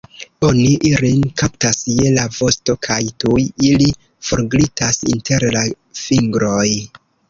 Oni 0.45 0.69
ilin 0.87 1.19
kaptas 1.41 1.83
je 1.99 2.09
la 2.15 2.25
vosto, 2.39 2.77
kaj 2.89 2.99
tuj 3.27 3.39
ili 3.71 3.93
forglitas 4.33 5.03
inter 5.17 5.51
la 5.59 5.67
fingroj! 6.05 6.69